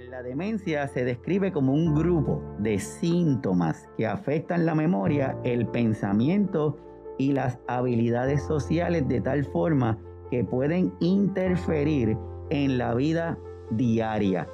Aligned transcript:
La 0.00 0.22
demencia 0.22 0.88
se 0.88 1.04
describe 1.04 1.52
como 1.52 1.74
un 1.74 1.94
grupo 1.94 2.42
de 2.58 2.78
síntomas 2.78 3.90
que 3.98 4.06
afectan 4.06 4.64
la 4.64 4.74
memoria, 4.74 5.36
el 5.44 5.66
pensamiento 5.66 6.78
y 7.18 7.32
las 7.32 7.58
habilidades 7.68 8.42
sociales 8.42 9.06
de 9.06 9.20
tal 9.20 9.44
forma 9.44 9.98
que 10.30 10.44
pueden 10.44 10.94
interferir 11.00 12.16
en 12.48 12.78
la 12.78 12.94
vida 12.94 13.38
diaria. 13.70 14.48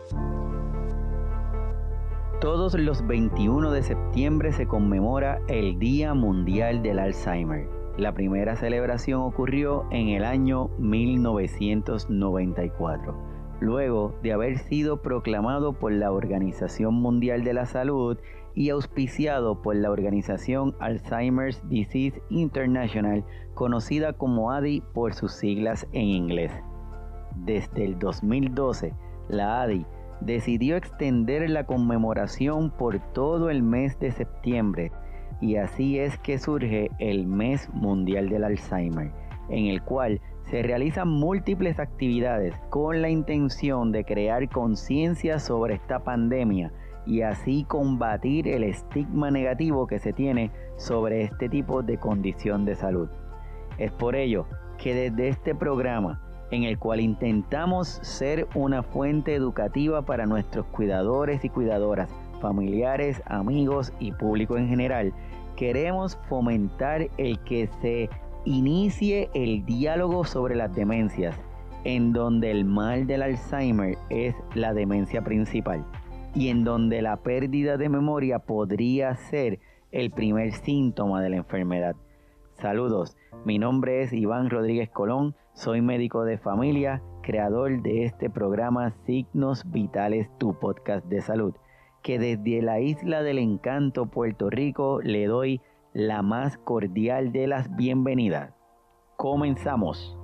Todos 2.40 2.74
los 2.74 3.06
21 3.06 3.70
de 3.70 3.84
septiembre 3.84 4.52
se 4.52 4.66
conmemora 4.66 5.40
el 5.46 5.78
Día 5.78 6.14
Mundial 6.14 6.82
del 6.82 6.98
Alzheimer. 6.98 7.68
La 7.96 8.12
primera 8.12 8.56
celebración 8.56 9.20
ocurrió 9.20 9.86
en 9.92 10.08
el 10.08 10.24
año 10.24 10.70
1994 10.78 13.27
luego 13.60 14.14
de 14.22 14.32
haber 14.32 14.58
sido 14.58 15.02
proclamado 15.02 15.72
por 15.72 15.92
la 15.92 16.12
Organización 16.12 16.94
Mundial 16.94 17.44
de 17.44 17.54
la 17.54 17.66
Salud 17.66 18.18
y 18.54 18.70
auspiciado 18.70 19.62
por 19.62 19.76
la 19.76 19.90
organización 19.90 20.74
Alzheimer's 20.80 21.62
Disease 21.68 22.20
International, 22.30 23.24
conocida 23.54 24.12
como 24.12 24.50
ADI 24.50 24.82
por 24.94 25.14
sus 25.14 25.32
siglas 25.32 25.86
en 25.92 26.06
inglés. 26.06 26.52
Desde 27.36 27.84
el 27.84 27.98
2012, 27.98 28.94
la 29.28 29.62
ADI 29.62 29.86
decidió 30.20 30.76
extender 30.76 31.48
la 31.48 31.64
conmemoración 31.66 32.70
por 32.70 32.98
todo 33.12 33.50
el 33.50 33.62
mes 33.62 33.98
de 34.00 34.10
septiembre 34.10 34.90
y 35.40 35.56
así 35.56 35.98
es 35.98 36.18
que 36.18 36.38
surge 36.38 36.90
el 36.98 37.26
Mes 37.26 37.68
Mundial 37.72 38.28
del 38.28 38.44
Alzheimer, 38.44 39.12
en 39.48 39.66
el 39.66 39.82
cual 39.82 40.20
se 40.50 40.62
realizan 40.62 41.08
múltiples 41.08 41.78
actividades 41.78 42.54
con 42.70 43.02
la 43.02 43.10
intención 43.10 43.92
de 43.92 44.04
crear 44.04 44.48
conciencia 44.48 45.38
sobre 45.38 45.74
esta 45.74 45.98
pandemia 46.04 46.72
y 47.06 47.22
así 47.22 47.64
combatir 47.64 48.48
el 48.48 48.64
estigma 48.64 49.30
negativo 49.30 49.86
que 49.86 49.98
se 49.98 50.12
tiene 50.12 50.50
sobre 50.76 51.22
este 51.22 51.48
tipo 51.48 51.82
de 51.82 51.98
condición 51.98 52.64
de 52.64 52.76
salud. 52.76 53.08
Es 53.78 53.92
por 53.92 54.16
ello 54.16 54.46
que 54.78 54.94
desde 54.94 55.28
este 55.28 55.54
programa, 55.54 56.20
en 56.50 56.64
el 56.64 56.78
cual 56.78 57.00
intentamos 57.00 57.88
ser 57.88 58.46
una 58.54 58.82
fuente 58.82 59.34
educativa 59.34 60.02
para 60.02 60.26
nuestros 60.26 60.66
cuidadores 60.66 61.44
y 61.44 61.48
cuidadoras, 61.48 62.10
familiares, 62.40 63.22
amigos 63.26 63.92
y 63.98 64.12
público 64.12 64.56
en 64.56 64.68
general, 64.68 65.12
queremos 65.56 66.18
fomentar 66.28 67.08
el 67.16 67.38
que 67.40 67.68
se 67.80 68.08
inicie 68.44 69.30
el 69.34 69.64
diálogo 69.64 70.24
sobre 70.24 70.54
las 70.54 70.74
demencias, 70.74 71.38
en 71.84 72.12
donde 72.12 72.50
el 72.50 72.64
mal 72.64 73.06
del 73.06 73.22
Alzheimer 73.22 73.96
es 74.10 74.34
la 74.54 74.74
demencia 74.74 75.22
principal 75.22 75.84
y 76.34 76.48
en 76.48 76.64
donde 76.64 77.02
la 77.02 77.16
pérdida 77.16 77.76
de 77.76 77.88
memoria 77.88 78.38
podría 78.38 79.14
ser 79.16 79.60
el 79.92 80.10
primer 80.10 80.52
síntoma 80.52 81.22
de 81.22 81.30
la 81.30 81.36
enfermedad. 81.36 81.96
Saludos, 82.54 83.16
mi 83.44 83.58
nombre 83.58 84.02
es 84.02 84.12
Iván 84.12 84.50
Rodríguez 84.50 84.90
Colón, 84.90 85.34
soy 85.54 85.80
médico 85.80 86.24
de 86.24 86.38
familia, 86.38 87.02
creador 87.22 87.82
de 87.82 88.04
este 88.04 88.30
programa 88.30 88.92
Signos 89.06 89.70
Vitales, 89.70 90.28
tu 90.38 90.58
podcast 90.58 91.06
de 91.06 91.20
salud, 91.20 91.54
que 92.02 92.18
desde 92.18 92.62
la 92.62 92.80
isla 92.80 93.22
del 93.22 93.38
encanto 93.38 94.06
Puerto 94.06 94.50
Rico 94.50 95.00
le 95.02 95.26
doy 95.26 95.60
la 95.98 96.22
más 96.22 96.56
cordial 96.58 97.32
de 97.32 97.48
las 97.48 97.74
bienvenidas. 97.74 98.54
Comenzamos. 99.16 100.16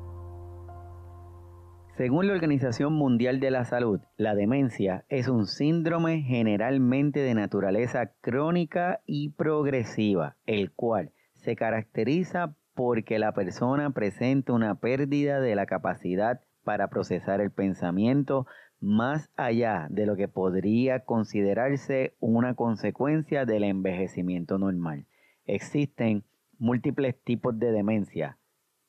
Según 1.97 2.28
la 2.28 2.33
Organización 2.33 2.92
Mundial 2.92 3.41
de 3.41 3.50
la 3.50 3.64
Salud, 3.64 4.00
la 4.17 4.36
demencia 4.36 5.05
es 5.08 5.27
un 5.27 5.48
síndrome 5.48 6.22
generalmente 6.22 7.19
de 7.19 7.34
naturaleza 7.34 8.12
crónica 8.20 9.00
y 9.05 9.30
progresiva, 9.30 10.36
el 10.47 10.70
cual 10.70 11.11
se 11.33 11.56
caracteriza 11.56 12.55
porque 12.74 13.18
la 13.18 13.33
persona 13.33 13.90
presenta 13.90 14.52
una 14.52 14.77
pérdida 14.77 15.40
de 15.40 15.57
la 15.57 15.67
capacidad 15.67 16.40
para 16.63 16.86
procesar 16.86 17.40
el 17.40 17.51
pensamiento 17.51 18.46
más 18.79 19.29
allá 19.36 19.89
de 19.90 20.07
lo 20.07 20.14
que 20.14 20.29
podría 20.29 21.01
considerarse 21.01 22.14
una 22.20 22.55
consecuencia 22.55 23.45
del 23.45 23.64
envejecimiento 23.64 24.57
normal 24.57 25.07
existen 25.47 26.25
múltiples 26.59 27.17
tipos 27.25 27.59
de 27.59 27.73
demencia. 27.73 28.39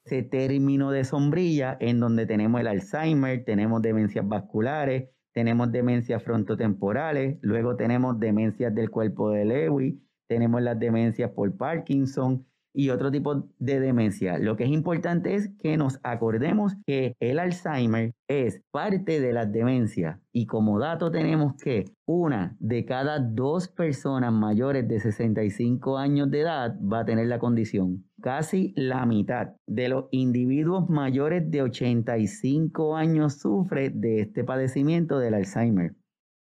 Ese 0.06 0.24
término 0.24 0.92
de 0.92 1.04
sombrilla 1.04 1.78
en 1.80 2.00
donde 2.00 2.26
tenemos 2.26 2.62
el 2.62 2.68
Alzheimer, 2.68 3.44
tenemos 3.44 3.82
demencias 3.82 4.28
vasculares, 4.28 5.10
tenemos 5.34 5.72
demencias 5.72 6.24
frontotemporales, 6.24 7.38
luego 7.42 7.76
tenemos 7.76 8.20
demencias 8.20 8.74
del 8.74 8.90
cuerpo 8.90 9.32
de 9.32 9.46
Lewy, 9.46 10.02
tenemos 10.28 10.62
las 10.62 10.80
demencias 10.80 11.32
por 11.32 11.58
Parkinson, 11.58 12.46
y 12.76 12.90
otro 12.90 13.10
tipo 13.10 13.48
de 13.58 13.80
demencia. 13.80 14.38
Lo 14.38 14.58
que 14.58 14.66
es 14.66 14.70
importante 14.70 15.34
es 15.34 15.50
que 15.60 15.78
nos 15.78 16.00
acordemos 16.04 16.74
que 16.86 17.16
el 17.20 17.40
Alzheimer 17.40 18.14
es 18.28 18.62
parte 18.72 19.22
de 19.22 19.34
la 19.34 19.46
demencia 19.46 20.20
y 20.34 20.46
como 20.46 20.80
dato 20.80 21.10
tenemos 21.10 21.54
que 21.56 21.86
una 22.06 22.58
de 22.60 22.86
cada 22.86 23.20
dos 23.20 23.70
personas 23.70 24.34
mayores 24.34 24.88
de 24.88 25.00
65 25.00 25.98
años 25.98 26.30
de 26.30 26.42
edad 26.42 26.78
va 26.82 27.00
a 27.00 27.06
tener 27.06 27.28
la 27.28 27.40
condición. 27.40 28.06
Casi 28.22 28.74
la 28.76 29.06
mitad 29.06 29.54
de 29.66 29.90
los 29.90 30.06
individuos 30.12 30.90
mayores 30.90 31.50
de 31.50 31.62
85 31.62 32.96
años 32.96 33.40
sufre 33.40 33.90
de 33.90 34.20
este 34.20 34.44
padecimiento 34.44 35.20
del 35.20 35.36
Alzheimer. 35.36 35.96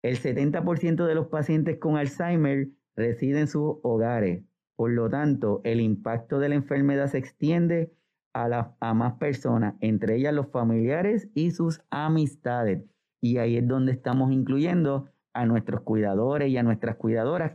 El 0.01 0.17
70% 0.17 1.05
de 1.05 1.16
los 1.16 1.28
pacientes 1.28 1.78
con 1.79 1.97
Alzheimer 1.97 2.69
residen 2.95 3.41
en 3.41 3.47
sus 3.47 3.78
hogares, 3.84 4.44
por 4.75 4.91
lo 4.91 5.09
tanto, 5.09 5.61
el 5.63 5.81
impacto 5.81 6.39
de 6.39 6.50
la 6.50 6.56
enfermedad 6.56 7.07
se 7.07 7.17
extiende 7.17 7.91
a, 8.34 8.75
a 8.79 8.94
más 8.94 9.13
personas, 9.13 9.75
entre 9.81 10.16
ellas 10.16 10.34
los 10.34 10.47
familiares 10.47 11.29
y 11.34 11.51
sus 11.51 11.81
amistades. 11.89 12.84
Y 13.22 13.38
ahí 13.38 13.57
es 13.57 13.67
donde 13.67 13.91
estamos 13.91 14.31
incluyendo 14.31 15.09
a 15.34 15.45
nuestros 15.45 15.81
cuidadores 15.81 16.50
y 16.50 16.57
a 16.57 16.63
nuestras 16.63 16.95
cuidadoras. 16.95 17.53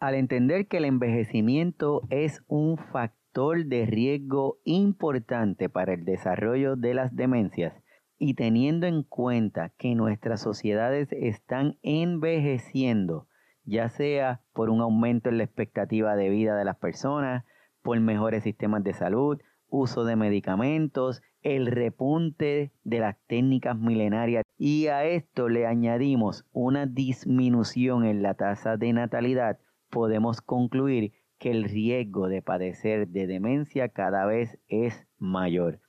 Al 0.00 0.14
entender 0.14 0.68
que 0.68 0.78
el 0.78 0.84
envejecimiento 0.84 2.02
es 2.10 2.42
un 2.46 2.76
factor 2.76 3.64
de 3.66 3.86
riesgo 3.86 4.58
importante 4.64 5.68
para 5.68 5.94
el 5.94 6.04
desarrollo 6.04 6.76
de 6.76 6.94
las 6.94 7.14
demencias 7.14 7.74
y 8.18 8.34
teniendo 8.34 8.86
en 8.86 9.04
cuenta 9.04 9.70
que 9.78 9.94
nuestras 9.94 10.40
sociedades 10.40 11.08
están 11.12 11.78
envejeciendo, 11.82 13.27
ya 13.68 13.88
sea 13.90 14.40
por 14.54 14.70
un 14.70 14.80
aumento 14.80 15.28
en 15.28 15.38
la 15.38 15.44
expectativa 15.44 16.16
de 16.16 16.30
vida 16.30 16.56
de 16.56 16.64
las 16.64 16.76
personas, 16.76 17.44
por 17.82 18.00
mejores 18.00 18.42
sistemas 18.42 18.82
de 18.82 18.94
salud, 18.94 19.38
uso 19.68 20.04
de 20.04 20.16
medicamentos, 20.16 21.22
el 21.42 21.66
repunte 21.66 22.72
de 22.84 22.98
las 22.98 23.16
técnicas 23.26 23.78
milenarias 23.78 24.42
y 24.56 24.86
a 24.86 25.04
esto 25.04 25.48
le 25.48 25.66
añadimos 25.66 26.46
una 26.52 26.86
disminución 26.86 28.06
en 28.06 28.22
la 28.22 28.34
tasa 28.34 28.76
de 28.76 28.92
natalidad, 28.92 29.58
podemos 29.90 30.40
concluir 30.40 31.12
que 31.38 31.50
el 31.50 31.64
riesgo 31.64 32.28
de 32.28 32.42
padecer 32.42 33.08
de 33.08 33.26
demencia 33.26 33.90
cada 33.90 34.24
vez 34.24 34.58
es 34.68 35.06
mayor. 35.18 35.80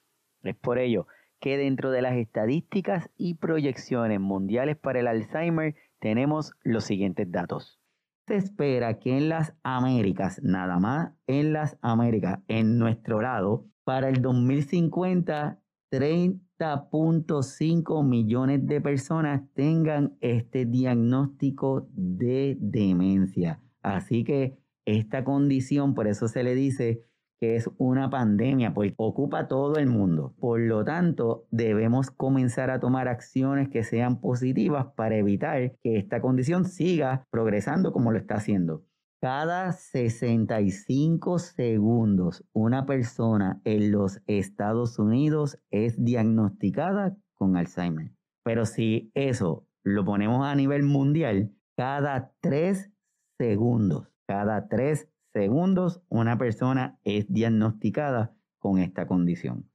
Es 0.43 0.55
por 0.55 0.79
ello 0.79 1.07
que 1.39 1.57
dentro 1.57 1.91
de 1.91 2.01
las 2.01 2.15
estadísticas 2.15 3.09
y 3.17 3.35
proyecciones 3.35 4.19
mundiales 4.19 4.77
para 4.77 4.99
el 4.99 5.07
Alzheimer 5.07 5.75
tenemos 5.99 6.53
los 6.63 6.83
siguientes 6.83 7.31
datos. 7.31 7.79
Se 8.27 8.35
espera 8.35 8.99
que 8.99 9.17
en 9.17 9.29
las 9.29 9.55
Américas, 9.63 10.41
nada 10.43 10.77
más 10.79 11.13
en 11.27 11.53
las 11.53 11.77
Américas, 11.81 12.39
en 12.47 12.77
nuestro 12.77 13.21
lado, 13.21 13.65
para 13.83 14.09
el 14.09 14.21
2050, 14.21 15.59
30.5 15.91 18.05
millones 18.05 18.67
de 18.67 18.81
personas 18.81 19.41
tengan 19.55 20.15
este 20.21 20.65
diagnóstico 20.65 21.87
de 21.93 22.55
demencia. 22.59 23.59
Así 23.81 24.23
que 24.23 24.59
esta 24.85 25.23
condición, 25.23 25.95
por 25.95 26.07
eso 26.07 26.27
se 26.27 26.43
le 26.43 26.53
dice 26.53 27.08
que 27.39 27.55
es 27.55 27.69
una 27.77 28.09
pandemia, 28.09 28.73
porque 28.73 28.93
ocupa 28.97 29.47
todo 29.47 29.77
el 29.77 29.87
mundo. 29.87 30.33
Por 30.39 30.59
lo 30.59 30.83
tanto, 30.83 31.45
debemos 31.51 32.11
comenzar 32.11 32.69
a 32.69 32.79
tomar 32.79 33.07
acciones 33.07 33.69
que 33.69 33.83
sean 33.83 34.19
positivas 34.19 34.87
para 34.95 35.15
evitar 35.15 35.73
que 35.81 35.97
esta 35.97 36.21
condición 36.21 36.65
siga 36.65 37.25
progresando 37.31 37.93
como 37.93 38.11
lo 38.11 38.17
está 38.17 38.35
haciendo. 38.35 38.83
Cada 39.21 39.73
65 39.73 41.39
segundos, 41.39 42.45
una 42.53 42.85
persona 42.85 43.59
en 43.65 43.91
los 43.91 44.21
Estados 44.27 44.97
Unidos 44.97 45.59
es 45.71 46.01
diagnosticada 46.03 47.17
con 47.33 47.57
Alzheimer. 47.57 48.13
Pero 48.45 48.65
si 48.65 49.11
eso 49.15 49.67
lo 49.83 50.05
ponemos 50.05 50.45
a 50.45 50.55
nivel 50.55 50.83
mundial, 50.83 51.51
cada 51.75 52.31
3 52.41 52.91
segundos, 53.37 54.09
cada 54.25 54.67
3 54.69 55.09
segundos 55.33 56.01
una 56.09 56.37
persona 56.37 56.97
es 57.03 57.31
diagnosticada 57.31 58.33
con 58.57 58.79
esta 58.79 59.07
condición. 59.07 59.69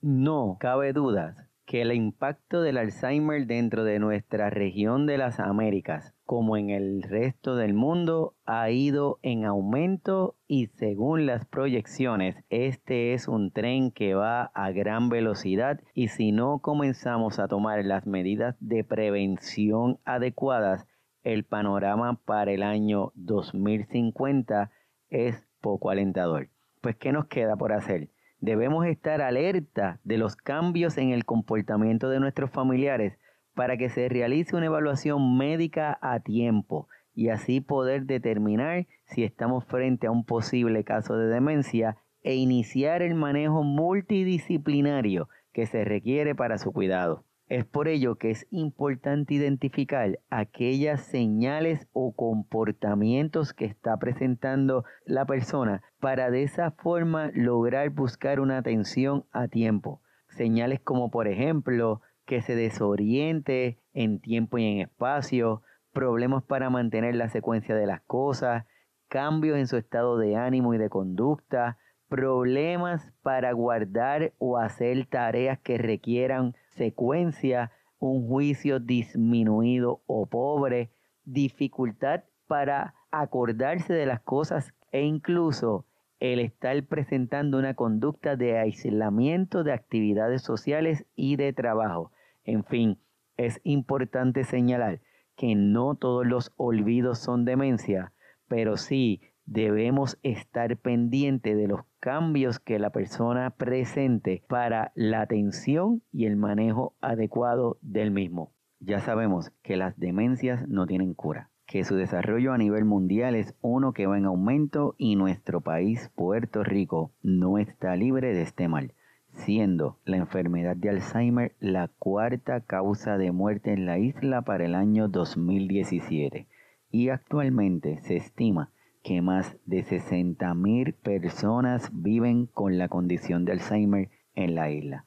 No 0.00 0.56
cabe 0.60 0.92
duda 0.92 1.48
que 1.66 1.80
el 1.80 1.92
impacto 1.92 2.60
del 2.60 2.76
Alzheimer 2.76 3.46
dentro 3.46 3.84
de 3.84 3.98
nuestra 3.98 4.50
región 4.50 5.06
de 5.06 5.16
las 5.16 5.40
Américas, 5.40 6.14
como 6.26 6.56
en 6.56 6.70
el 6.70 7.02
resto 7.02 7.56
del 7.56 7.74
mundo, 7.74 8.34
ha 8.44 8.70
ido 8.70 9.18
en 9.22 9.44
aumento 9.44 10.36
y 10.46 10.66
según 10.66 11.26
las 11.26 11.46
proyecciones, 11.46 12.36
este 12.50 13.14
es 13.14 13.28
un 13.28 13.50
tren 13.50 13.90
que 13.92 14.14
va 14.14 14.44
a 14.54 14.72
gran 14.72 15.08
velocidad 15.08 15.80
y 15.94 16.08
si 16.08 16.32
no 16.32 16.58
comenzamos 16.58 17.38
a 17.38 17.48
tomar 17.48 17.82
las 17.84 18.06
medidas 18.06 18.56
de 18.60 18.84
prevención 18.84 19.98
adecuadas, 20.04 20.86
el 21.24 21.44
panorama 21.44 22.20
para 22.24 22.52
el 22.52 22.62
año 22.62 23.12
2050 23.16 24.70
es 25.08 25.48
poco 25.60 25.90
alentador. 25.90 26.48
Pues, 26.80 26.96
¿qué 26.96 27.12
nos 27.12 27.26
queda 27.26 27.56
por 27.56 27.72
hacer? 27.72 28.10
Debemos 28.40 28.86
estar 28.86 29.22
alerta 29.22 30.00
de 30.04 30.18
los 30.18 30.36
cambios 30.36 30.98
en 30.98 31.10
el 31.10 31.24
comportamiento 31.24 32.10
de 32.10 32.20
nuestros 32.20 32.50
familiares 32.50 33.18
para 33.54 33.78
que 33.78 33.88
se 33.88 34.08
realice 34.08 34.54
una 34.54 34.66
evaluación 34.66 35.38
médica 35.38 35.98
a 36.02 36.20
tiempo 36.20 36.88
y 37.14 37.30
así 37.30 37.60
poder 37.60 38.04
determinar 38.04 38.86
si 39.06 39.24
estamos 39.24 39.64
frente 39.64 40.06
a 40.06 40.10
un 40.10 40.24
posible 40.24 40.84
caso 40.84 41.16
de 41.16 41.28
demencia 41.28 41.96
e 42.22 42.34
iniciar 42.34 43.00
el 43.00 43.14
manejo 43.14 43.62
multidisciplinario 43.62 45.28
que 45.52 45.66
se 45.66 45.84
requiere 45.84 46.34
para 46.34 46.58
su 46.58 46.72
cuidado. 46.72 47.24
Es 47.46 47.66
por 47.66 47.88
ello 47.88 48.16
que 48.16 48.30
es 48.30 48.46
importante 48.50 49.34
identificar 49.34 50.18
aquellas 50.30 51.02
señales 51.02 51.86
o 51.92 52.14
comportamientos 52.14 53.52
que 53.52 53.66
está 53.66 53.98
presentando 53.98 54.84
la 55.04 55.26
persona 55.26 55.82
para 56.00 56.30
de 56.30 56.42
esa 56.42 56.70
forma 56.70 57.30
lograr 57.34 57.90
buscar 57.90 58.40
una 58.40 58.56
atención 58.56 59.26
a 59.30 59.48
tiempo. 59.48 60.00
Señales 60.28 60.80
como 60.80 61.10
por 61.10 61.28
ejemplo 61.28 62.00
que 62.24 62.40
se 62.40 62.56
desoriente 62.56 63.78
en 63.92 64.20
tiempo 64.20 64.56
y 64.56 64.64
en 64.64 64.80
espacio, 64.80 65.60
problemas 65.92 66.42
para 66.44 66.70
mantener 66.70 67.14
la 67.14 67.28
secuencia 67.28 67.76
de 67.76 67.86
las 67.86 68.00
cosas, 68.02 68.64
cambios 69.08 69.58
en 69.58 69.66
su 69.66 69.76
estado 69.76 70.16
de 70.16 70.36
ánimo 70.36 70.72
y 70.72 70.78
de 70.78 70.88
conducta, 70.88 71.76
problemas 72.08 73.12
para 73.22 73.52
guardar 73.52 74.32
o 74.38 74.56
hacer 74.56 75.06
tareas 75.06 75.58
que 75.58 75.76
requieran 75.76 76.54
secuencia, 76.76 77.72
un 77.98 78.26
juicio 78.28 78.80
disminuido 78.80 80.02
o 80.06 80.26
pobre, 80.26 80.90
dificultad 81.24 82.24
para 82.46 82.94
acordarse 83.10 83.94
de 83.94 84.06
las 84.06 84.20
cosas 84.20 84.74
e 84.92 85.02
incluso 85.02 85.86
el 86.20 86.38
estar 86.38 86.82
presentando 86.84 87.58
una 87.58 87.74
conducta 87.74 88.36
de 88.36 88.58
aislamiento 88.58 89.64
de 89.64 89.72
actividades 89.72 90.42
sociales 90.42 91.06
y 91.14 91.36
de 91.36 91.52
trabajo. 91.52 92.12
En 92.44 92.64
fin, 92.64 92.98
es 93.36 93.60
importante 93.64 94.44
señalar 94.44 95.00
que 95.36 95.54
no 95.54 95.96
todos 95.96 96.26
los 96.26 96.52
olvidos 96.56 97.18
son 97.18 97.44
demencia, 97.44 98.12
pero 98.48 98.76
sí 98.76 99.20
debemos 99.46 100.18
estar 100.22 100.76
pendiente 100.76 101.54
de 101.54 101.68
los 101.68 101.80
cambios 102.00 102.58
que 102.58 102.78
la 102.78 102.90
persona 102.90 103.50
presente 103.50 104.42
para 104.48 104.92
la 104.94 105.20
atención 105.20 106.02
y 106.12 106.26
el 106.26 106.36
manejo 106.36 106.94
adecuado 107.00 107.78
del 107.82 108.10
mismo. 108.10 108.52
Ya 108.80 109.00
sabemos 109.00 109.50
que 109.62 109.76
las 109.76 109.98
demencias 109.98 110.68
no 110.68 110.86
tienen 110.86 111.14
cura, 111.14 111.50
que 111.66 111.84
su 111.84 111.96
desarrollo 111.96 112.52
a 112.52 112.58
nivel 112.58 112.84
mundial 112.84 113.34
es 113.34 113.54
uno 113.60 113.92
que 113.92 114.06
va 114.06 114.18
en 114.18 114.26
aumento 114.26 114.94
y 114.98 115.16
nuestro 115.16 115.60
país, 115.60 116.10
Puerto 116.14 116.62
Rico, 116.62 117.12
no 117.22 117.58
está 117.58 117.96
libre 117.96 118.34
de 118.34 118.42
este 118.42 118.68
mal, 118.68 118.92
siendo 119.32 119.98
la 120.04 120.18
enfermedad 120.18 120.76
de 120.76 120.90
Alzheimer 120.90 121.54
la 121.60 121.88
cuarta 121.98 122.60
causa 122.60 123.18
de 123.18 123.32
muerte 123.32 123.72
en 123.72 123.86
la 123.86 123.98
isla 123.98 124.42
para 124.42 124.64
el 124.64 124.74
año 124.74 125.08
2017 125.08 126.46
y 126.90 127.08
actualmente 127.08 128.00
se 128.02 128.16
estima 128.16 128.70
que 129.04 129.20
más 129.20 129.54
de 129.66 129.84
60.000 129.84 130.94
personas 130.94 131.90
viven 131.92 132.46
con 132.46 132.78
la 132.78 132.88
condición 132.88 133.44
de 133.44 133.52
Alzheimer 133.52 134.08
en 134.34 134.54
la 134.54 134.70
isla. 134.70 135.04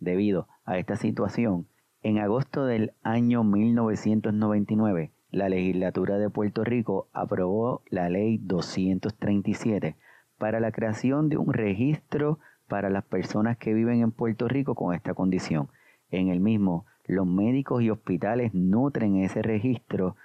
Debido 0.00 0.48
a 0.64 0.78
esta 0.78 0.96
situación, 0.96 1.68
en 2.02 2.18
agosto 2.18 2.64
del 2.64 2.94
año 3.02 3.44
1999, 3.44 5.12
la 5.30 5.50
legislatura 5.50 6.16
de 6.16 6.30
Puerto 6.30 6.64
Rico 6.64 7.08
aprobó 7.12 7.82
la 7.90 8.08
ley 8.08 8.38
237 8.38 9.94
para 10.38 10.58
la 10.58 10.72
creación 10.72 11.28
de 11.28 11.36
un 11.36 11.52
registro 11.52 12.38
para 12.66 12.88
las 12.88 13.04
personas 13.04 13.58
que 13.58 13.74
viven 13.74 14.00
en 14.00 14.10
Puerto 14.10 14.48
Rico 14.48 14.74
con 14.74 14.94
esta 14.94 15.12
condición. 15.12 15.68
En 16.10 16.28
el 16.28 16.40
mismo, 16.40 16.86
los 17.04 17.26
médicos 17.26 17.82
y 17.82 17.90
hospitales 17.90 18.54
nutren 18.54 19.16
ese 19.16 19.42
registro 19.42 20.16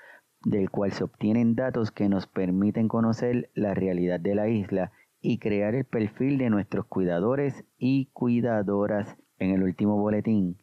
del 0.44 0.70
cual 0.70 0.92
se 0.94 1.04
obtienen 1.04 1.56
datos 1.56 1.92
que 1.92 2.08
nos 2.08 2.28
permiten 2.28 2.88
conocer 2.88 3.50
la 3.54 3.74
realidad 3.74 4.20
de 4.20 4.36
la 4.36 4.48
isla 4.48 4.92
y 5.22 5.40
crear 5.40 5.74
el 5.76 5.84
perfil 5.86 6.38
de 6.38 6.50
nuestros 6.50 6.86
cuidadores 6.86 7.66
y 7.78 8.06
cuidadoras. 8.14 9.18
En 9.38 9.52
el 9.52 9.64
último 9.64 9.98
boletín 9.98 10.58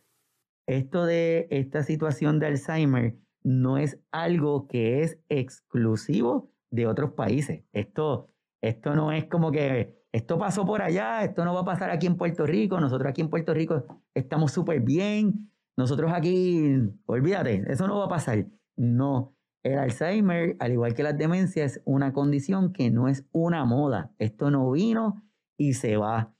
esto 0.66 1.04
de 1.04 1.46
esta 1.50 1.82
situación 1.82 2.38
de 2.38 2.46
Alzheimer 2.46 3.16
no 3.42 3.76
es 3.78 3.98
algo 4.10 4.66
que 4.66 5.02
es 5.02 5.18
exclusivo 5.28 6.50
de 6.70 6.86
otros 6.86 7.12
países. 7.12 7.62
Esto, 7.72 8.30
esto 8.62 8.94
no 8.94 9.12
es 9.12 9.26
como 9.26 9.52
que 9.52 9.94
esto 10.12 10.38
pasó 10.38 10.64
por 10.64 10.80
allá, 10.82 11.24
esto 11.24 11.44
no 11.44 11.54
va 11.54 11.60
a 11.60 11.64
pasar 11.64 11.90
aquí 11.90 12.06
en 12.06 12.16
Puerto 12.16 12.46
Rico, 12.46 12.80
nosotros 12.80 13.10
aquí 13.10 13.20
en 13.20 13.30
Puerto 13.30 13.52
Rico 13.52 13.84
estamos 14.14 14.52
súper 14.52 14.80
bien, 14.80 15.50
nosotros 15.76 16.12
aquí, 16.12 16.78
olvídate, 17.06 17.64
eso 17.66 17.86
no 17.86 17.98
va 17.98 18.04
a 18.06 18.08
pasar. 18.08 18.46
No, 18.76 19.34
el 19.64 19.78
Alzheimer, 19.78 20.56
al 20.60 20.72
igual 20.72 20.94
que 20.94 21.02
las 21.02 21.16
demencias, 21.16 21.76
es 21.76 21.82
una 21.84 22.12
condición 22.12 22.72
que 22.72 22.90
no 22.90 23.08
es 23.08 23.24
una 23.32 23.64
moda. 23.64 24.12
Esto 24.18 24.50
no 24.50 24.70
vino 24.70 25.22
y 25.56 25.74
se 25.74 25.96
va. 25.96 26.33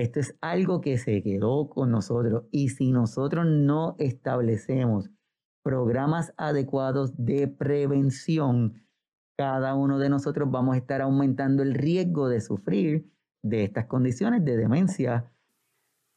Esto 0.00 0.18
es 0.18 0.34
algo 0.40 0.80
que 0.80 0.96
se 0.96 1.22
quedó 1.22 1.68
con 1.68 1.90
nosotros 1.90 2.44
y 2.50 2.70
si 2.70 2.90
nosotros 2.90 3.44
no 3.44 3.96
establecemos 3.98 5.10
programas 5.62 6.32
adecuados 6.38 7.12
de 7.18 7.48
prevención, 7.48 8.82
cada 9.36 9.74
uno 9.74 9.98
de 9.98 10.08
nosotros 10.08 10.50
vamos 10.50 10.74
a 10.74 10.78
estar 10.78 11.02
aumentando 11.02 11.62
el 11.62 11.74
riesgo 11.74 12.30
de 12.30 12.40
sufrir 12.40 13.12
de 13.42 13.64
estas 13.64 13.88
condiciones 13.88 14.42
de 14.42 14.56
demencia. 14.56 15.30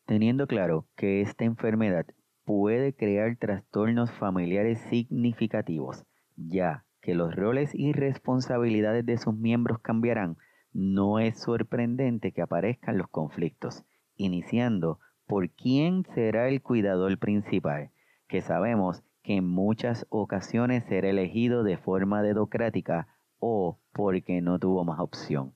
Teniendo 0.06 0.48
claro 0.48 0.88
que 0.96 1.20
esta 1.20 1.44
enfermedad 1.44 2.06
puede 2.46 2.96
crear 2.96 3.36
trastornos 3.36 4.10
familiares 4.12 4.80
significativos, 4.90 6.06
ya 6.38 6.86
que 7.02 7.16
los 7.16 7.36
roles 7.36 7.76
y 7.76 7.92
responsabilidades 7.92 9.06
de 9.06 9.18
sus 9.18 9.36
miembros 9.36 9.80
cambiarán, 9.80 10.38
no 10.74 11.20
es 11.20 11.40
sorprendente 11.40 12.32
que 12.32 12.42
aparezcan 12.42 12.98
los 12.98 13.08
conflictos, 13.08 13.84
iniciando 14.16 15.00
por 15.28 15.50
quién 15.50 16.06
será 16.16 16.50
el 16.50 16.62
cuidador 16.62 17.18
principal, 17.18 17.92
que 18.28 18.42
sabemos 18.42 19.04
que 19.22 19.38
en 19.38 19.48
muchas 19.48 20.06
ocasiones 20.10 20.84
será 20.86 21.10
elegido 21.10 21.64
de 21.64 21.78
forma 21.78 22.22
dedocrática 22.22 23.08
o 23.40 23.80
porque 23.94 24.42
no 24.42 24.60
tuvo 24.60 24.84
más 24.84 25.00
opción. 25.00 25.54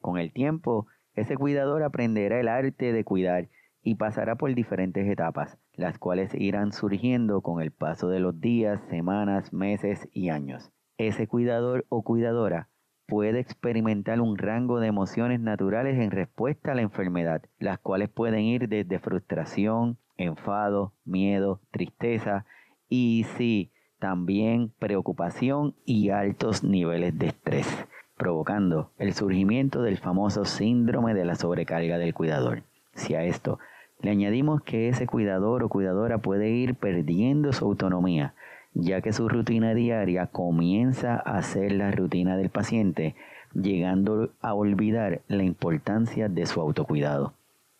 Con 0.00 0.18
el 0.18 0.32
tiempo, 0.32 0.86
ese 1.14 1.36
cuidador 1.36 1.82
aprenderá 1.82 2.38
el 2.38 2.48
arte 2.48 2.92
de 2.92 3.04
cuidar 3.04 3.48
y 3.82 3.96
pasará 3.96 4.36
por 4.36 4.54
diferentes 4.54 5.08
etapas, 5.08 5.58
las 5.74 5.98
cuales 5.98 6.34
irán 6.34 6.72
surgiendo 6.72 7.40
con 7.40 7.62
el 7.62 7.72
paso 7.72 8.08
de 8.08 8.20
los 8.20 8.40
días, 8.40 8.80
semanas, 8.90 9.52
meses 9.52 10.08
y 10.12 10.28
años. 10.28 10.70
Ese 10.98 11.26
cuidador 11.26 11.86
o 11.88 12.02
cuidadora 12.02 12.68
puede 13.08 13.40
experimentar 13.40 14.20
un 14.20 14.36
rango 14.36 14.80
de 14.80 14.86
emociones 14.86 15.40
naturales 15.40 15.98
en 15.98 16.10
respuesta 16.10 16.72
a 16.72 16.74
la 16.74 16.82
enfermedad, 16.82 17.42
las 17.58 17.78
cuales 17.78 18.10
pueden 18.10 18.40
ir 18.40 18.68
desde 18.68 18.98
frustración, 18.98 19.96
enfado, 20.18 20.92
miedo, 21.06 21.58
tristeza 21.70 22.44
y 22.90 23.24
sí, 23.38 23.72
también 23.98 24.72
preocupación 24.78 25.74
y 25.86 26.10
altos 26.10 26.62
niveles 26.62 27.18
de 27.18 27.28
estrés, 27.28 27.86
provocando 28.18 28.92
el 28.98 29.14
surgimiento 29.14 29.80
del 29.80 29.96
famoso 29.96 30.44
síndrome 30.44 31.14
de 31.14 31.24
la 31.24 31.34
sobrecarga 31.34 31.96
del 31.96 32.12
cuidador. 32.12 32.62
Si 32.92 33.14
a 33.14 33.24
esto 33.24 33.58
le 34.02 34.10
añadimos 34.10 34.62
que 34.62 34.88
ese 34.88 35.06
cuidador 35.06 35.64
o 35.64 35.70
cuidadora 35.70 36.18
puede 36.18 36.50
ir 36.50 36.74
perdiendo 36.74 37.54
su 37.54 37.64
autonomía, 37.64 38.34
ya 38.74 39.00
que 39.00 39.12
su 39.12 39.28
rutina 39.28 39.74
diaria 39.74 40.26
comienza 40.26 41.16
a 41.16 41.42
ser 41.42 41.72
la 41.72 41.90
rutina 41.90 42.36
del 42.36 42.50
paciente, 42.50 43.14
llegando 43.54 44.30
a 44.40 44.54
olvidar 44.54 45.22
la 45.28 45.42
importancia 45.42 46.28
de 46.28 46.46
su 46.46 46.60
autocuidado. 46.60 47.34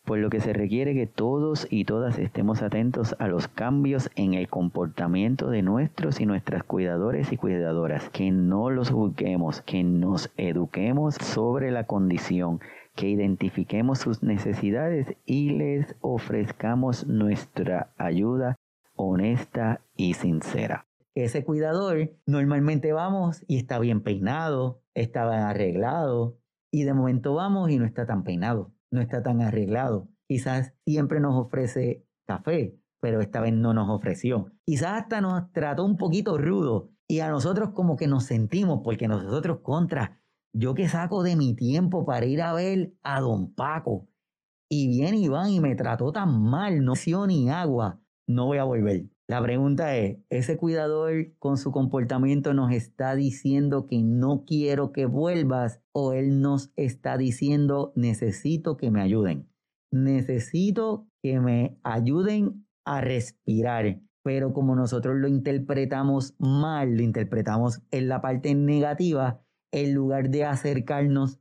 Por 0.05 0.19
lo 0.19 0.31
que 0.31 0.41
se 0.41 0.55
requiere 0.55 0.95
que 0.95 1.07
todos 1.07 1.67
y 1.71 1.85
todas 1.85 2.19
estemos 2.19 2.63
atentos 2.63 3.15
a 3.19 3.29
los 3.29 3.47
cambios 3.47 4.11
en 4.17 4.33
el 4.33 4.49
comportamiento 4.49 5.51
de 5.51 5.61
nuestros 5.61 6.19
y 6.21 6.25
nuestras 6.25 6.63
cuidadores 6.63 7.31
y 7.31 7.37
cuidadoras, 7.37 8.09
que 8.09 8.31
no 8.31 8.71
los 8.71 8.91
juzguemos, 8.91 9.61
que 9.61 9.85
nos 9.85 10.33
eduquemos 10.39 11.17
sobre 11.17 11.71
la 11.71 11.85
condición, 11.85 12.61
que 12.95 13.11
identifiquemos 13.11 13.99
sus 13.99 14.23
necesidades 14.23 15.15
y 15.27 15.51
les 15.51 15.95
ofrezcamos 16.01 17.07
nuestra 17.07 17.91
ayuda 17.99 18.57
honesta 18.99 19.81
y 19.97 20.15
sincera 20.15 20.89
ese 21.25 21.45
cuidador 21.45 22.17
normalmente 22.27 22.93
vamos 22.93 23.43
y 23.47 23.57
está 23.57 23.79
bien 23.79 24.03
peinado, 24.03 24.83
está 24.95 25.29
bien 25.29 25.43
arreglado, 25.43 26.39
y 26.73 26.85
de 26.85 26.95
momento 26.95 27.35
vamos 27.35 27.71
y 27.71 27.79
no 27.79 27.87
está 27.87 28.07
tan 28.07 28.25
peinado, 28.25 28.73
no 28.91 29.01
está 29.01 29.23
tan 29.23 29.41
arreglado. 29.41 30.09
Quizás 30.29 30.75
siempre 30.87 31.21
nos 31.21 31.35
ofrece 31.35 32.07
café, 32.27 32.79
pero 33.01 33.21
esta 33.21 33.41
vez 33.41 33.55
no 33.55 33.73
nos 33.73 33.89
ofreció. 33.89 34.53
Quizás 34.65 35.03
hasta 35.03 35.21
nos 35.21 35.51
trató 35.53 35.85
un 35.85 35.97
poquito 35.97 36.37
rudo 36.37 36.91
y 37.09 37.21
a 37.21 37.31
nosotros 37.31 37.71
como 37.71 37.97
que 37.97 38.07
nos 38.07 38.25
sentimos, 38.25 38.81
porque 38.85 39.09
nosotros 39.09 39.61
contra, 39.63 40.21
yo 40.53 40.75
que 40.75 40.89
saco 40.89 41.23
de 41.23 41.37
mi 41.37 41.55
tiempo 41.55 42.05
para 42.05 42.27
ir 42.27 42.43
a 42.43 42.53
ver 42.53 42.93
a 43.03 43.21
don 43.21 43.55
Paco 43.55 44.09
y 44.71 44.89
viene 44.89 45.17
Iván 45.17 45.51
y 45.51 45.61
me 45.61 45.75
trató 45.75 46.13
tan 46.13 46.43
mal, 46.43 46.85
no 46.85 46.93
dio 46.93 47.27
ni 47.27 47.49
agua, 47.49 48.03
no 48.29 48.47
voy 48.47 48.59
a 48.59 48.65
volver. 48.65 49.07
La 49.27 49.43
pregunta 49.43 49.97
es, 49.97 50.19
¿ese 50.31 50.57
cuidador 50.57 51.33
con 51.39 51.59
su 51.59 51.73
comportamiento 51.73 52.55
nos 52.55 52.73
está 52.73 53.15
diciendo 53.15 53.87
que 53.87 54.03
no 54.03 54.45
quiero 54.47 54.93
que 54.93 55.07
vuelvas 55.07 55.83
o 55.93 56.13
él 56.13 56.41
nos 56.41 56.73
está 56.77 57.19
diciendo 57.19 57.93
necesito 57.95 58.77
que 58.77 58.91
me 58.91 59.03
ayuden? 59.03 59.51
Necesito 59.91 61.09
que 61.23 61.41
me 61.41 61.79
ayuden 61.83 62.67
a 62.87 63.01
respirar. 63.01 64.01
Pero 64.25 64.53
como 64.53 64.77
nosotros 64.77 65.17
lo 65.17 65.29
interpretamos 65.29 66.35
mal, 66.39 66.97
lo 66.97 67.03
interpretamos 67.03 67.83
en 67.91 68.09
la 68.09 68.21
parte 68.21 68.55
negativa, 68.55 69.43
en 69.73 69.95
lugar 69.95 70.31
de 70.31 70.45
acercarnos 70.45 71.41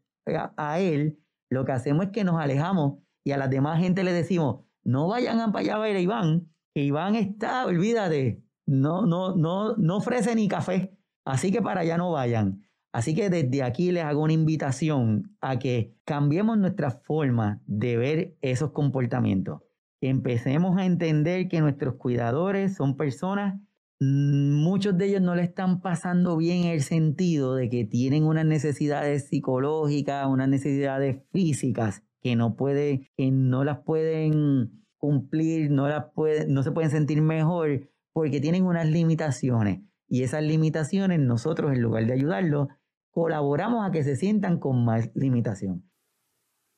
a, 0.58 0.79
él, 0.79 1.20
lo 1.50 1.65
que 1.65 1.72
hacemos 1.72 2.08
es 2.08 2.12
que 2.12 2.24
nos 2.24 2.39
alejamos 2.39 3.00
y 3.25 3.32
a 3.32 3.38
la 3.38 3.48
demás 3.48 3.79
gente 3.79 4.03
le 4.03 4.13
decimos, 4.13 4.65
no 4.84 5.08
vayan 5.08 5.39
a 5.39 5.51
allá 5.53 5.75
a 5.75 5.79
ver 5.79 5.96
a 5.96 6.00
Iván, 6.00 6.50
Iván 6.84 7.15
está, 7.15 7.65
olvídate, 7.65 8.43
no, 8.65 9.05
no, 9.05 9.36
no, 9.36 9.75
no 9.77 9.98
ofrece 9.98 10.36
ni 10.36 10.48
café, 10.48 10.98
así 11.25 11.51
que 11.51 11.62
para 11.62 11.81
allá 11.81 11.98
no 11.98 12.12
vayan. 12.12 12.62
Así 12.93 13.13
que 13.13 13.29
desde 13.29 13.63
aquí 13.63 13.91
les 13.91 14.03
hago 14.03 14.24
una 14.24 14.34
invitación 14.34 15.36
a 15.41 15.60
que 15.60 15.96
cambiemos 16.03 16.57
nuestra 16.57 16.91
forma 16.91 17.62
de 17.67 17.98
ver 17.98 18.38
esos 18.41 18.72
comportamientos. 18.72 19.62
Empecemos 20.01 20.77
a 20.77 20.86
entender 20.86 21.48
que 21.48 21.62
nuestros 21.62 21.96
cuidadores 21.96 22.75
son 22.75 22.98
personas, 22.98 23.60
muchos 24.00 24.98
de 24.98 25.07
ellos 25.07 25.22
no 25.22 25.36
le 25.36 25.43
están 25.43 25.81
pasando 25.81 26.38
bien 26.38 26.65
en 26.65 26.72
el 26.72 26.81
sentido 26.81 27.55
de 27.55 27.69
que 27.69 27.84
tienen 27.84 28.24
unas 28.24 28.46
necesidades 28.46 29.27
psicológicas, 29.27 30.27
unas 30.27 30.50
necesidades 30.50 31.17
físicas 31.31 32.03
que 32.22 32.36
no 32.36 32.55
puede, 32.55 33.12
que 33.15 33.31
no 33.31 33.63
las 33.63 33.79
pueden 33.79 34.87
cumplir, 34.98 35.72
no, 35.72 35.88
la 35.88 36.12
no 36.48 36.63
se 36.63 36.72
pueden 36.72 36.92
sentir 36.92 37.22
mejor 37.22 37.89
porque 38.13 38.42
tienen 38.42 38.66
unas 38.66 38.88
limitaciones. 38.88 39.82
Y 40.08 40.24
esas 40.24 40.44
limitaciones 40.44 41.20
nosotros, 41.20 41.74
en 41.74 41.82
lugar 41.82 42.06
de 42.06 42.13
ayudarlos, 42.13 42.68
colaboramos 43.12 43.88
a 43.88 43.92
que 43.92 44.04
se 44.04 44.16
sientan 44.16 44.60
con 44.60 44.86
más 44.86 45.12
limitación. 45.16 45.84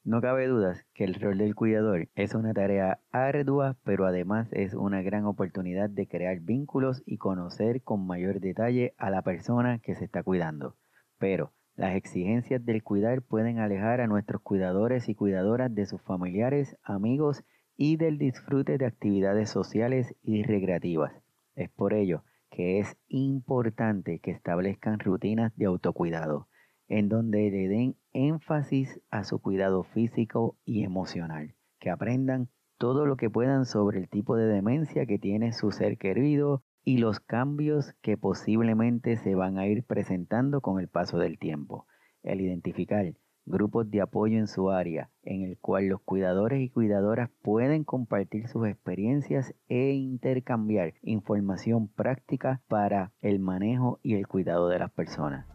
No 0.04 0.22
cabe 0.22 0.48
dudas 0.48 0.88
que 0.94 1.04
el 1.04 1.14
rol 1.16 1.38
del 1.38 1.54
cuidador 1.56 2.10
es 2.16 2.34
una 2.34 2.54
tarea 2.54 3.00
ardua, 3.12 3.78
pero 3.84 4.06
además 4.06 4.48
es 4.54 4.74
una 4.74 5.02
gran 5.02 5.26
oportunidad 5.26 5.90
de 5.90 6.08
crear 6.08 6.40
vínculos 6.40 7.04
y 7.06 7.18
conocer 7.18 7.84
con 7.84 8.08
mayor 8.08 8.40
detalle 8.40 8.96
a 8.98 9.10
la 9.10 9.22
persona 9.22 9.80
que 9.80 9.96
se 9.96 10.06
está 10.06 10.24
cuidando. 10.24 10.78
Pero 11.20 11.54
las 11.76 11.96
exigencias 11.96 12.66
del 12.66 12.82
cuidar 12.82 13.22
pueden 13.22 13.60
alejar 13.60 14.02
a 14.02 14.08
nuestros 14.08 14.42
cuidadores 14.42 15.10
y 15.10 15.16
cuidadoras 15.16 15.76
de 15.76 15.86
sus 15.86 16.02
familiares, 16.02 16.78
amigos 16.82 17.44
y 17.82 17.96
del 17.96 18.18
disfrute 18.18 18.78
de 18.78 18.86
actividades 18.86 19.50
sociales 19.50 20.14
y 20.22 20.44
recreativas. 20.44 21.14
Es 21.56 21.70
por 21.70 21.94
ello 21.94 22.26
que 22.52 22.80
es 22.80 22.98
importante 23.08 24.20
que 24.20 24.32
establezcan 24.32 25.00
rutinas 25.00 25.56
de 25.56 25.68
autocuidado, 25.68 26.50
en 26.90 27.08
donde 27.08 27.50
le 27.50 27.70
den 27.70 27.96
énfasis 28.12 29.00
a 29.12 29.24
su 29.24 29.40
cuidado 29.40 29.84
físico 29.84 30.58
y 30.66 30.84
emocional, 30.84 31.56
que 31.80 31.90
aprendan 31.90 32.50
todo 32.78 33.06
lo 33.06 33.16
que 33.16 33.30
puedan 33.30 33.66
sobre 33.66 34.00
el 34.00 34.10
tipo 34.10 34.36
de 34.36 34.48
demencia 34.48 35.06
que 35.06 35.18
tiene 35.18 35.54
su 35.54 35.72
ser 35.72 35.98
querido 35.98 36.64
y 36.84 36.98
los 36.98 37.22
cambios 37.22 37.94
que 38.02 38.18
posiblemente 38.18 39.16
se 39.16 39.36
van 39.36 39.58
a 39.58 39.68
ir 39.68 39.86
presentando 39.86 40.60
con 40.60 40.82
el 40.82 40.90
paso 40.90 41.18
del 41.18 41.40
tiempo. 41.40 41.88
El 42.24 42.42
identificar 42.42 43.06
grupos 43.50 43.90
de 43.90 44.02
apoyo 44.02 44.38
en 44.38 44.48
su 44.48 44.70
área, 44.70 45.10
en 45.24 45.42
el 45.44 45.58
cual 45.58 45.88
los 45.88 46.02
cuidadores 46.02 46.62
y 46.62 46.70
cuidadoras 46.70 47.30
pueden 47.42 47.84
compartir 47.84 48.48
sus 48.48 48.68
experiencias 48.68 49.54
e 49.68 49.92
intercambiar 49.94 50.94
información 51.02 51.88
práctica 51.88 52.62
para 52.68 53.12
el 53.22 53.40
manejo 53.40 54.00
y 54.04 54.16
el 54.16 54.28
cuidado 54.28 54.70
de 54.70 54.80
las 54.80 54.92
personas. 54.92 55.46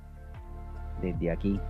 Desde 1.00 1.30
aquí, 1.30 1.60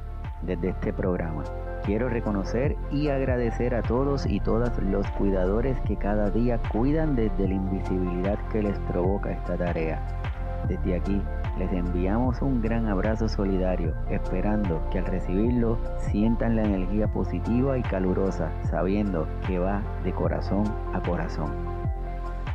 desde 0.46 0.70
este 0.70 0.92
programa, 0.92 1.44
quiero 1.84 2.08
reconocer 2.08 2.76
y 2.90 3.08
agradecer 3.08 3.74
a 3.74 3.82
todos 3.82 4.26
y 4.26 4.40
todas 4.40 4.78
los 4.82 5.06
cuidadores 5.12 5.80
que 5.82 5.96
cada 5.96 6.30
día 6.30 6.60
cuidan 6.72 7.16
desde 7.16 7.48
la 7.48 7.54
invisibilidad 7.54 8.38
que 8.48 8.62
les 8.62 8.78
provoca 8.80 9.32
esta 9.32 9.56
tarea. 9.56 10.33
Desde 10.68 10.96
aquí 10.96 11.22
les 11.58 11.70
enviamos 11.72 12.40
un 12.40 12.62
gran 12.62 12.86
abrazo 12.86 13.28
solidario, 13.28 13.94
esperando 14.10 14.82
que 14.90 14.98
al 14.98 15.06
recibirlo 15.06 15.78
sientan 15.98 16.56
la 16.56 16.64
energía 16.64 17.06
positiva 17.08 17.78
y 17.78 17.82
calurosa, 17.82 18.50
sabiendo 18.70 19.28
que 19.46 19.58
va 19.58 19.82
de 20.02 20.12
corazón 20.12 20.64
a 20.92 21.00
corazón. 21.00 21.52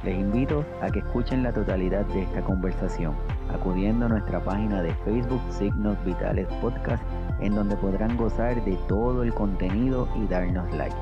Les 0.03 0.17
invito 0.17 0.65
a 0.81 0.89
que 0.89 0.99
escuchen 0.99 1.43
la 1.43 1.51
totalidad 1.51 2.05
de 2.07 2.23
esta 2.23 2.41
conversación, 2.41 3.13
acudiendo 3.53 4.05
a 4.05 4.09
nuestra 4.09 4.39
página 4.39 4.81
de 4.81 4.93
Facebook 5.05 5.41
Signos 5.49 5.97
Vitales 6.05 6.47
Podcast, 6.61 7.03
en 7.41 7.53
donde 7.53 7.75
podrán 7.75 8.17
gozar 8.17 8.63
de 8.63 8.77
todo 8.87 9.23
el 9.23 9.33
contenido 9.33 10.07
y 10.15 10.25
darnos 10.27 10.73
like. 10.75 10.95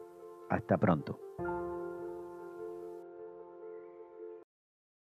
Hasta 0.49 0.77
pronto. 0.77 1.19